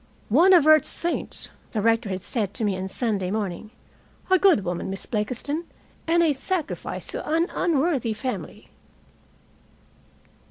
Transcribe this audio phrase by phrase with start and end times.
[0.29, 3.69] "One of earth's saints," the rector had said to me on Sunday morning.
[4.31, 5.65] "A good woman, Miss Blakiston,
[6.07, 8.69] and a sacrifice to an unworthy family."